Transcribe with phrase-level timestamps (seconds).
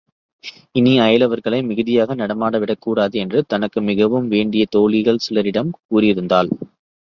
[0.71, 6.51] இனி அயலவர்களை மிகுதியாக நடமாட விடக்கூடாது என்றும் தனக்கு மிகவும் வேண்டிய தோழிகள் சிலரிடம் கூறியிருந்தாள்.